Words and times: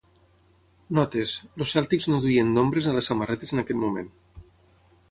Notes: 0.99 1.33
els 1.59 1.75
Celtics 1.75 2.09
no 2.13 2.23
duien 2.25 2.51
nombres 2.57 2.89
a 2.89 2.95
les 2.99 3.13
samarretes 3.13 3.57
en 3.57 3.65
aquest 3.67 3.83
moment. 3.85 4.15